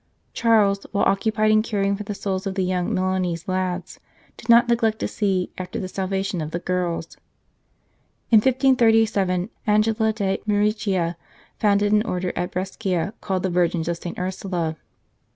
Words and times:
Charles, 0.33 0.87
while 0.93 1.05
occupied 1.05 1.51
in 1.51 1.61
caring 1.61 1.95
for 1.95 2.01
the 2.01 2.15
souls 2.15 2.47
of 2.47 2.55
the 2.55 2.63
young 2.63 2.91
Milanese 2.91 3.47
lads, 3.47 3.99
did 4.35 4.49
not 4.49 4.67
neglect 4.67 4.97
to 4.97 5.07
see 5.07 5.51
after 5.59 5.77
the 5.79 5.87
salvation 5.87 6.41
of 6.41 6.49
the 6.49 6.57
girls. 6.57 7.17
In 8.31 8.37
1537 8.37 9.51
Angela 9.67 10.11
de 10.11 10.39
Mericia 10.47 11.17
founded 11.59 11.91
an 11.93 12.01
Order 12.01 12.33
at 12.35 12.49
Brescia 12.49 13.13
called 13.21 13.43
the 13.43 13.51
Virgins 13.51 13.87
of 13.87 13.97
St. 13.97 14.17
Ursula. 14.17 14.75